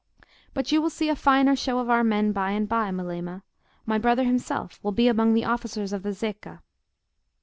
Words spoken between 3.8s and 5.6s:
my brother himself will be among the